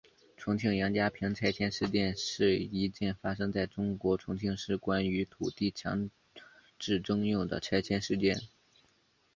[0.35, 6.09] 重庆杨家坪拆迁事件是一件发生在中国重庆市关于土地强
[6.79, 8.41] 制征用的拆迁事件。